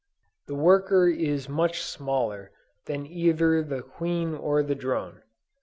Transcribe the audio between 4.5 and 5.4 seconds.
the drone.